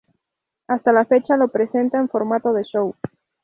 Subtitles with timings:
[0.65, 2.95] Hasta la fecha lo presenta en formato de show.